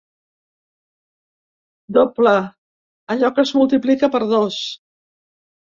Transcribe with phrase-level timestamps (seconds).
[1.99, 2.35] Doble,
[3.15, 4.63] allò que es multiplica per dos.